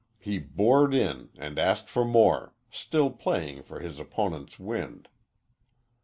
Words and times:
He 0.17 0.39
bored 0.39 0.95
in 0.95 1.29
and 1.37 1.59
asked 1.59 1.87
for 1.87 2.03
more, 2.03 2.55
still 2.71 3.11
playing 3.11 3.61
for 3.61 3.81
his 3.81 3.99
opponent's 3.99 4.57
wind. 4.57 5.09